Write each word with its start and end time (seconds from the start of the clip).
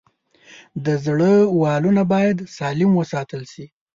د 0.85 0.87
زړه 1.05 1.31
والونه 1.61 2.01
باید 2.13 2.37
سالم 2.57 2.91
وساتل 2.95 3.41
شي. 3.53 3.65